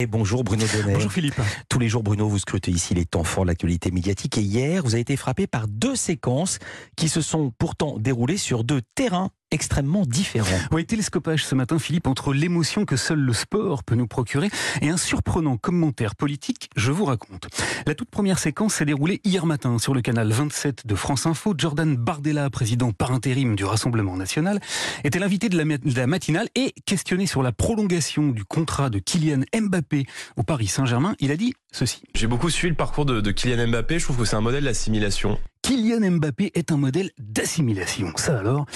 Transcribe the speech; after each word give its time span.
Et 0.00 0.06
bonjour 0.06 0.44
Bruno 0.44 0.64
Donnet. 0.66 0.94
Bonjour 0.94 1.12
Philippe. 1.12 1.38
Tous 1.68 1.78
les 1.78 1.90
jours, 1.90 2.02
Bruno, 2.02 2.26
vous 2.26 2.38
scrutez 2.38 2.70
ici 2.70 2.94
les 2.94 3.04
temps 3.04 3.22
forts 3.22 3.44
de 3.44 3.48
l'actualité 3.48 3.90
médiatique. 3.90 4.38
Et 4.38 4.40
hier, 4.40 4.82
vous 4.82 4.94
avez 4.94 5.02
été 5.02 5.14
frappé 5.14 5.46
par 5.46 5.68
deux 5.68 5.94
séquences 5.94 6.58
qui 6.96 7.10
se 7.10 7.20
sont 7.20 7.52
pourtant 7.58 7.98
déroulées 7.98 8.38
sur 8.38 8.64
deux 8.64 8.80
terrains 8.94 9.28
extrêmement 9.50 10.04
différents. 10.06 10.58
Oui, 10.72 10.84
télescopage 10.84 11.44
ce 11.44 11.54
matin, 11.54 11.78
Philippe, 11.78 12.06
entre 12.06 12.32
l'émotion 12.32 12.84
que 12.84 12.96
seul 12.96 13.18
le 13.18 13.32
sport 13.32 13.84
peut 13.84 13.94
nous 13.94 14.06
procurer 14.06 14.48
et 14.80 14.88
un 14.88 14.96
surprenant 14.96 15.56
commentaire 15.56 16.14
politique, 16.14 16.70
je 16.76 16.92
vous 16.92 17.04
raconte. 17.04 17.48
La 17.86 17.94
toute 17.94 18.10
première 18.10 18.38
séquence 18.38 18.74
s'est 18.74 18.84
déroulée 18.84 19.20
hier 19.24 19.46
matin 19.46 19.78
sur 19.78 19.94
le 19.94 20.02
canal 20.02 20.30
27 20.30 20.86
de 20.86 20.94
France 20.94 21.26
Info. 21.26 21.54
Jordan 21.56 21.96
Bardella, 21.96 22.48
président 22.50 22.92
par 22.92 23.12
intérim 23.12 23.56
du 23.56 23.64
Rassemblement 23.64 24.16
National, 24.16 24.60
était 25.04 25.18
l'invité 25.18 25.48
de, 25.48 25.58
de 25.58 25.96
la, 25.96 26.06
matinale 26.06 26.48
et 26.54 26.72
questionné 26.86 27.26
sur 27.26 27.42
la 27.42 27.52
prolongation 27.52 28.28
du 28.28 28.44
contrat 28.44 28.90
de 28.90 28.98
Kylian 28.98 29.42
Mbappé 29.54 30.06
au 30.36 30.42
Paris 30.42 30.68
Saint-Germain. 30.68 31.14
Il 31.20 31.30
a 31.30 31.36
dit 31.36 31.54
ceci. 31.72 32.02
J'ai 32.14 32.26
beaucoup 32.26 32.50
suivi 32.50 32.70
le 32.70 32.76
parcours 32.76 33.04
de, 33.04 33.20
de 33.20 33.30
Kylian 33.30 33.68
Mbappé. 33.68 33.98
Je 33.98 34.04
trouve 34.04 34.18
que 34.18 34.24
c'est 34.24 34.36
un 34.36 34.40
modèle 34.40 34.64
d'assimilation. 34.64 35.38
Kylian 35.62 36.10
Mbappé 36.12 36.52
est 36.54 36.72
un 36.72 36.76
modèle 36.76 37.10
d'assimilation. 37.18 38.12
Ça 38.16 38.38
alors, 38.38 38.66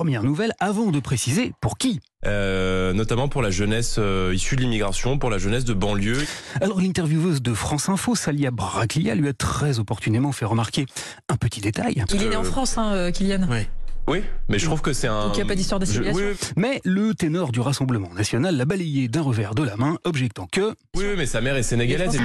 première 0.00 0.22
nouvelle, 0.22 0.54
avant 0.60 0.92
de 0.92 0.98
préciser 0.98 1.52
pour 1.60 1.76
qui 1.76 2.00
euh, 2.24 2.94
notamment 2.94 3.28
pour 3.28 3.42
la 3.42 3.50
jeunesse 3.50 3.96
euh, 3.98 4.32
issue 4.34 4.56
de 4.56 4.62
l'immigration, 4.62 5.18
pour 5.18 5.28
la 5.28 5.36
jeunesse 5.36 5.66
de 5.66 5.74
banlieue. 5.74 6.24
Alors 6.62 6.80
l'intervieweuse 6.80 7.42
de 7.42 7.52
France 7.52 7.90
Info, 7.90 8.14
Salia 8.14 8.50
Braclia, 8.50 9.14
lui 9.14 9.28
a 9.28 9.34
très 9.34 9.78
opportunément 9.78 10.32
fait 10.32 10.46
remarquer 10.46 10.86
un 11.28 11.36
petit 11.36 11.60
détail. 11.60 12.02
Il 12.14 12.22
est 12.22 12.30
né 12.30 12.36
en 12.36 12.44
France, 12.44 12.78
hein, 12.78 12.92
euh, 12.94 13.10
Kylian. 13.10 13.46
Oui. 13.50 13.66
Oui, 14.08 14.22
mais 14.48 14.58
je 14.58 14.64
trouve 14.64 14.80
que 14.80 14.94
c'est 14.94 15.06
un. 15.06 15.26
Donc 15.26 15.34
il 15.34 15.40
n'y 15.40 15.42
a 15.42 15.46
pas 15.46 15.54
d'histoire 15.54 15.78
d'assimilation. 15.78 16.28
Oui, 16.30 16.34
Mais 16.56 16.80
le 16.84 17.14
ténor 17.14 17.52
du 17.52 17.60
Rassemblement 17.60 18.12
national 18.14 18.56
l'a 18.56 18.64
balayé 18.64 19.08
d'un 19.08 19.20
revers 19.20 19.54
de 19.54 19.64
la 19.64 19.76
main, 19.76 19.98
objectant 20.04 20.48
que. 20.50 20.74
Oui, 20.96 21.04
oui 21.04 21.14
mais 21.18 21.26
sa 21.26 21.42
mère 21.42 21.56
est 21.56 21.62
sénégalaise. 21.62 22.18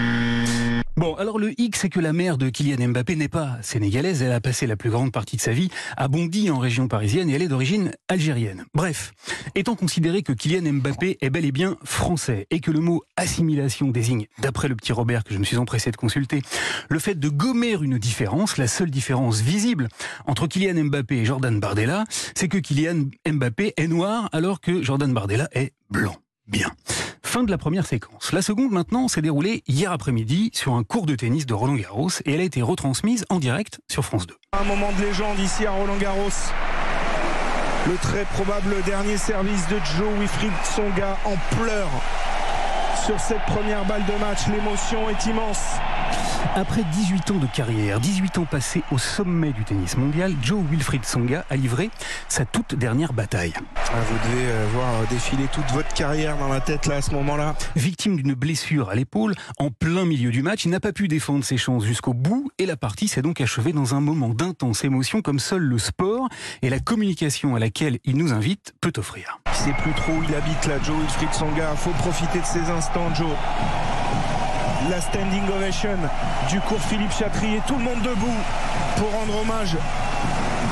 Bon, 0.97 1.13
alors 1.15 1.39
le 1.39 1.59
hic, 1.59 1.75
c'est 1.75 1.89
que 1.89 1.99
la 1.99 2.13
mère 2.13 2.37
de 2.37 2.47
Kylian 2.47 2.87
Mbappé 2.87 3.17
n'est 3.17 3.27
pas 3.27 3.57
sénégalaise. 3.61 4.21
Elle 4.21 4.31
a 4.31 4.39
passé 4.39 4.65
la 4.65 4.77
plus 4.77 4.89
grande 4.89 5.11
partie 5.11 5.35
de 5.35 5.41
sa 5.41 5.51
vie 5.51 5.69
à 5.97 6.07
Bondy, 6.07 6.49
en 6.49 6.57
région 6.57 6.87
parisienne, 6.87 7.29
et 7.29 7.33
elle 7.33 7.41
est 7.41 7.49
d'origine 7.49 7.91
algérienne. 8.07 8.63
Bref, 8.73 9.11
étant 9.55 9.75
considéré 9.75 10.23
que 10.23 10.31
Kylian 10.31 10.71
Mbappé 10.71 11.17
est 11.19 11.29
bel 11.29 11.43
et 11.43 11.51
bien 11.51 11.75
français, 11.83 12.47
et 12.49 12.61
que 12.61 12.71
le 12.71 12.79
mot 12.79 13.03
assimilation 13.17 13.89
désigne, 13.89 14.27
d'après 14.39 14.69
le 14.69 14.75
petit 14.77 14.93
Robert 14.93 15.25
que 15.25 15.33
je 15.33 15.39
me 15.39 15.43
suis 15.43 15.57
empressé 15.57 15.91
de 15.91 15.97
consulter, 15.97 16.41
le 16.87 16.99
fait 16.99 17.15
de 17.15 17.27
gommer 17.27 17.73
une 17.73 17.97
différence, 17.97 18.55
la 18.55 18.69
seule 18.69 18.89
différence 18.89 19.41
visible 19.41 19.89
entre 20.27 20.47
Kylian 20.47 20.85
Mbappé 20.85 21.17
et 21.17 21.25
Jordan 21.25 21.59
Bardella, 21.59 22.05
c'est 22.35 22.47
que 22.47 22.57
Kylian 22.57 23.09
Mbappé 23.29 23.73
est 23.75 23.87
noir 23.87 24.29
alors 24.31 24.61
que 24.61 24.81
Jordan 24.81 25.13
Bardella 25.13 25.49
est 25.51 25.73
blanc. 25.89 26.15
Bien. 26.47 26.71
Fin 27.25 27.43
de 27.43 27.51
la 27.51 27.57
première 27.57 27.85
séquence. 27.85 28.31
La 28.31 28.41
seconde, 28.41 28.71
maintenant, 28.71 29.09
s'est 29.09 29.21
déroulée 29.21 29.63
hier 29.67 29.91
après-midi 29.91 30.51
sur 30.53 30.75
un 30.75 30.83
cours 30.83 31.05
de 31.05 31.15
tennis 31.15 31.45
de 31.45 31.53
Roland 31.53 31.73
Garros 31.73 32.09
et 32.23 32.33
elle 32.33 32.39
a 32.39 32.43
été 32.43 32.61
retransmise 32.61 33.25
en 33.29 33.39
direct 33.39 33.81
sur 33.91 34.05
France 34.05 34.27
2. 34.27 34.35
Un 34.53 34.63
moment 34.63 34.91
de 34.97 35.03
légende 35.03 35.37
ici 35.39 35.65
à 35.65 35.71
Roland 35.71 35.97
Garros. 35.97 36.29
Le 37.87 37.95
très 37.95 38.23
probable 38.25 38.75
dernier 38.85 39.17
service 39.17 39.67
de 39.67 39.77
Joe 39.97 40.07
Wilfried 40.19 40.53
Songa 40.63 41.17
en 41.25 41.35
pleurs 41.57 41.89
sur 43.05 43.19
cette 43.19 43.45
première 43.45 43.85
balle 43.85 44.03
de 44.05 44.19
match. 44.19 44.47
L'émotion 44.47 45.07
est 45.09 45.25
immense. 45.27 45.75
Après 46.55 46.83
18 46.83 47.31
ans 47.31 47.37
de 47.37 47.45
carrière, 47.45 47.99
18 47.99 48.39
ans 48.39 48.45
passés 48.45 48.81
au 48.91 48.97
sommet 48.97 49.51
du 49.51 49.63
tennis 49.63 49.95
mondial, 49.95 50.33
Joe 50.41 50.63
Wilfried 50.71 51.05
Songa 51.05 51.45
a 51.49 51.55
livré 51.55 51.91
sa 52.29 52.45
toute 52.45 52.73
dernière 52.73 53.13
bataille. 53.13 53.53
Ah, 53.75 53.99
vous 54.09 54.29
devez 54.29 54.45
euh, 54.45 54.65
voir 54.73 55.07
défiler 55.09 55.45
toute 55.51 55.69
votre 55.71 55.93
carrière 55.93 56.37
dans 56.37 56.47
la 56.47 56.61
tête 56.61 56.87
là 56.87 56.95
à 56.95 57.01
ce 57.01 57.11
moment-là. 57.11 57.55
Victime 57.75 58.15
d'une 58.15 58.33
blessure 58.33 58.89
à 58.89 58.95
l'épaule, 58.95 59.35
en 59.59 59.69
plein 59.69 60.05
milieu 60.05 60.31
du 60.31 60.41
match, 60.41 60.65
il 60.65 60.71
n'a 60.71 60.79
pas 60.79 60.93
pu 60.93 61.07
défendre 61.07 61.43
ses 61.43 61.57
chances 61.57 61.85
jusqu'au 61.85 62.13
bout 62.13 62.49
et 62.57 62.65
la 62.65 62.77
partie 62.77 63.07
s'est 63.07 63.21
donc 63.21 63.39
achevée 63.39 63.73
dans 63.73 63.93
un 63.93 64.01
moment 64.01 64.29
d'intense 64.29 64.83
émotion 64.83 65.21
comme 65.21 65.39
seul 65.39 65.61
le 65.61 65.77
sport 65.77 66.27
et 66.63 66.69
la 66.69 66.79
communication 66.79 67.55
à 67.55 67.59
laquelle 67.59 67.99
il 68.03 68.17
nous 68.17 68.33
invite 68.33 68.73
peut 68.81 68.93
offrir. 68.97 69.39
Plus 69.73 69.93
trop 69.93 70.11
où 70.13 70.23
il 70.23 70.35
habite 70.35 70.65
là, 70.67 70.75
Joe 70.83 70.95
Wilfried 70.99 71.33
Songa. 71.33 71.75
Faut 71.75 71.91
profiter 71.91 72.39
de 72.39 72.45
ces 72.45 72.69
instants, 72.69 73.13
Joe 73.15 73.27
la 74.89 75.01
standing 75.01 75.43
ovation 75.49 75.97
du 76.49 76.59
cours 76.61 76.81
Philippe 76.81 77.11
Chatrier. 77.11 77.59
Tout 77.67 77.75
le 77.75 77.83
monde 77.83 78.01
debout 78.03 78.37
pour 78.97 79.11
rendre 79.11 79.41
hommage 79.41 79.77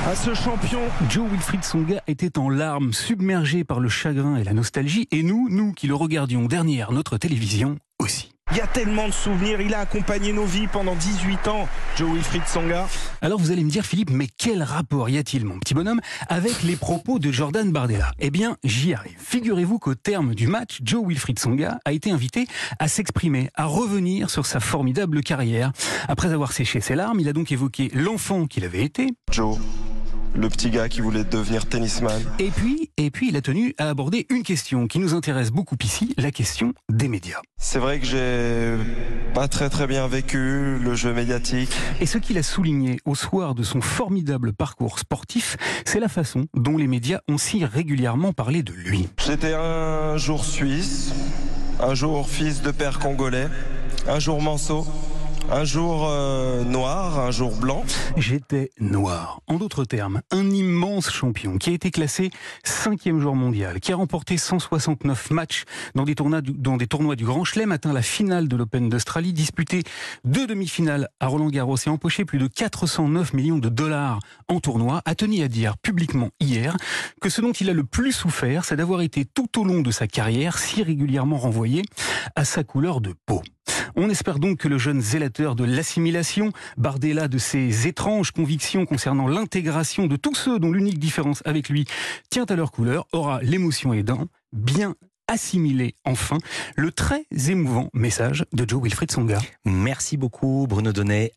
à 0.07 0.15
ce 0.15 0.33
champion. 0.33 0.81
Joe 1.09 1.29
Wilfried 1.29 1.63
Songa 1.63 2.01
était 2.07 2.37
en 2.37 2.49
larmes, 2.49 2.93
submergé 2.93 3.63
par 3.63 3.79
le 3.79 3.89
chagrin 3.89 4.35
et 4.35 4.43
la 4.43 4.53
nostalgie, 4.53 5.07
et 5.11 5.23
nous, 5.23 5.47
nous 5.49 5.71
qui 5.73 5.87
le 5.87 5.95
regardions 5.95 6.45
dernière 6.45 6.91
notre 6.91 7.17
télévision 7.17 7.77
aussi. 7.99 8.32
Il 8.53 8.57
y 8.57 8.61
a 8.61 8.67
tellement 8.67 9.07
de 9.07 9.13
souvenirs. 9.13 9.61
Il 9.61 9.73
a 9.73 9.79
accompagné 9.79 10.31
nos 10.31 10.45
vies 10.45 10.67
pendant 10.67 10.93
18 10.93 11.47
ans, 11.47 11.67
Joe 11.95 12.13
Wilfried 12.13 12.45
Songa. 12.45 12.87
Alors 13.23 13.39
vous 13.39 13.49
allez 13.49 13.63
me 13.63 13.69
dire, 13.71 13.83
Philippe, 13.83 14.11
mais 14.11 14.27
quel 14.37 14.61
rapport 14.61 15.09
y 15.09 15.17
a-t-il, 15.17 15.43
mon 15.43 15.57
petit 15.57 15.73
bonhomme, 15.73 15.99
avec 16.29 16.61
les 16.61 16.75
propos 16.75 17.17
de 17.17 17.31
Jordan 17.31 17.71
Bardella? 17.71 18.11
Eh 18.19 18.29
bien, 18.29 18.57
j'y 18.63 18.93
arrive. 18.93 19.17
Figurez-vous 19.17 19.79
qu'au 19.79 19.95
terme 19.95 20.35
du 20.35 20.45
match, 20.45 20.81
Joe 20.83 21.03
Wilfried 21.03 21.39
Songa 21.39 21.79
a 21.83 21.93
été 21.93 22.11
invité 22.11 22.45
à 22.77 22.87
s'exprimer, 22.87 23.49
à 23.55 23.65
revenir 23.65 24.29
sur 24.29 24.45
sa 24.45 24.59
formidable 24.59 25.21
carrière. 25.23 25.71
Après 26.07 26.31
avoir 26.31 26.51
séché 26.51 26.79
ses 26.79 26.93
larmes, 26.93 27.19
il 27.19 27.27
a 27.27 27.33
donc 27.33 27.51
évoqué 27.51 27.89
l'enfant 27.95 28.45
qu'il 28.45 28.65
avait 28.65 28.83
été. 28.83 29.15
Joe, 29.31 29.57
le 30.35 30.49
petit 30.49 30.69
gars 30.69 30.89
qui 30.89 31.01
voulait 31.01 31.23
devenir 31.23 31.67
tennisman. 31.67 32.21
Et 32.39 32.49
puis, 32.49 32.91
et 32.97 33.11
puis, 33.11 33.29
il 33.29 33.37
a 33.37 33.41
tenu 33.41 33.75
à 33.77 33.89
aborder 33.89 34.25
une 34.29 34.43
question 34.43 34.87
qui 34.87 34.99
nous 34.99 35.13
intéresse 35.13 35.51
beaucoup 35.51 35.75
ici, 35.83 36.13
la 36.17 36.31
question 36.31 36.73
des 36.89 37.07
médias. 37.07 37.39
C'est 37.57 37.79
vrai 37.79 37.99
que 37.99 38.05
j'ai 38.05 38.75
pas 39.33 39.47
très 39.47 39.69
très 39.69 39.87
bien 39.87 40.07
vécu 40.07 40.77
le 40.77 40.95
jeu 40.95 41.13
médiatique. 41.13 41.71
Et 42.01 42.05
ce 42.05 42.17
qu'il 42.17 42.37
a 42.37 42.43
souligné 42.43 42.99
au 43.05 43.15
soir 43.15 43.55
de 43.55 43.63
son 43.63 43.81
formidable 43.81 44.53
parcours 44.53 44.99
sportif, 44.99 45.57
c'est 45.85 45.99
la 45.99 46.09
façon 46.09 46.45
dont 46.55 46.77
les 46.77 46.87
médias 46.87 47.19
ont 47.29 47.37
si 47.37 47.63
régulièrement 47.65 48.33
parlé 48.33 48.63
de 48.63 48.73
lui. 48.73 49.07
J'étais 49.25 49.53
un 49.53 50.17
jour 50.17 50.45
suisse, 50.45 51.13
un 51.79 51.93
jour 51.93 52.29
fils 52.29 52.61
de 52.61 52.71
père 52.71 52.99
congolais, 52.99 53.47
un 54.07 54.19
jour 54.19 54.41
manceau, 54.41 54.85
un 55.51 55.63
jour 55.63 56.07
euh, 56.07 56.63
noir, 56.63 57.19
un 57.19 57.31
jour 57.31 57.55
blanc. 57.55 57.83
J'étais 58.17 58.71
noir. 58.79 59.41
En 59.47 59.55
d'autres 59.55 59.85
termes, 59.85 60.21
un 60.31 60.49
immense 60.49 61.11
champion 61.11 61.57
qui 61.57 61.69
a 61.69 61.73
été 61.73 61.91
classé 61.91 62.31
cinquième 62.63 63.19
joueur 63.19 63.35
mondial, 63.35 63.79
qui 63.79 63.91
a 63.91 63.95
remporté 63.95 64.37
169 64.37 65.31
matchs 65.31 65.63
dans 65.95 66.03
des, 66.03 66.15
tournois 66.15 66.41
du, 66.41 66.53
dans 66.53 66.77
des 66.77 66.87
tournois 66.87 67.15
du 67.15 67.25
Grand 67.25 67.43
Chelem, 67.43 67.71
atteint 67.71 67.93
la 67.93 68.01
finale 68.01 68.47
de 68.47 68.55
l'Open 68.55 68.89
d'Australie, 68.89 69.33
disputé 69.33 69.83
deux 70.23 70.47
demi-finales 70.47 71.09
à 71.19 71.27
Roland 71.27 71.49
Garros 71.49 71.77
et 71.77 71.89
empoché 71.89 72.25
plus 72.25 72.39
de 72.39 72.47
409 72.47 73.33
millions 73.33 73.59
de 73.59 73.69
dollars 73.69 74.19
en 74.47 74.59
tournoi, 74.59 75.01
a 75.05 75.15
tenu 75.15 75.41
à 75.43 75.47
dire 75.47 75.77
publiquement 75.77 76.29
hier 76.39 76.75
que 77.21 77.29
ce 77.29 77.41
dont 77.41 77.51
il 77.51 77.69
a 77.69 77.73
le 77.73 77.83
plus 77.83 78.11
souffert, 78.11 78.65
c'est 78.65 78.75
d'avoir 78.75 79.01
été 79.01 79.25
tout 79.25 79.59
au 79.59 79.63
long 79.63 79.81
de 79.81 79.91
sa 79.91 80.07
carrière 80.07 80.57
si 80.57 80.83
régulièrement 80.83 81.37
renvoyé 81.37 81.83
à 82.35 82.45
sa 82.45 82.63
couleur 82.63 83.01
de 83.01 83.13
peau. 83.25 83.41
On 83.95 84.09
espère 84.09 84.39
donc 84.39 84.59
que 84.59 84.67
le 84.67 84.77
jeune 84.77 85.01
zélateur 85.01 85.55
de 85.55 85.63
l'assimilation, 85.63 86.51
Bardella 86.77 87.27
de 87.27 87.37
ses 87.37 87.87
étranges 87.87 88.31
convictions 88.31 88.85
concernant 88.85 89.27
l'intégration 89.27 90.07
de 90.07 90.15
tous 90.15 90.35
ceux 90.35 90.59
dont 90.59 90.71
l'unique 90.71 90.99
différence 90.99 91.43
avec 91.45 91.69
lui 91.69 91.85
tient 92.29 92.45
à 92.45 92.55
leur 92.55 92.71
couleur, 92.71 93.05
aura 93.11 93.41
l'émotion 93.41 93.93
aidant 93.93 94.27
bien 94.51 94.95
assimilé 95.27 95.95
enfin 96.05 96.37
le 96.75 96.91
très 96.91 97.25
émouvant 97.49 97.89
message 97.93 98.45
de 98.53 98.67
Joe 98.67 98.81
Wilfried 98.83 99.11
Songa. 99.11 99.39
Merci 99.65 100.17
beaucoup 100.17 100.65
Bruno 100.67 100.91
Donnet. 100.91 101.33